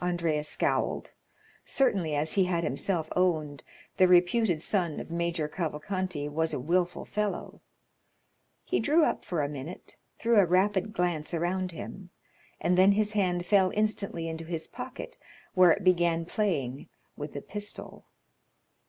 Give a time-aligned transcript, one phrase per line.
[0.00, 1.12] Andrea scowled.
[1.64, 3.62] Certainly, as he had himself owned,
[3.96, 7.60] the reputed son of Major Cavalcanti was a wilful fellow.
[8.64, 12.10] He drew up for a minute, threw a rapid glance around him,
[12.60, 15.16] and then his hand fell instantly into his pocket,
[15.54, 18.04] where it began playing with a pistol.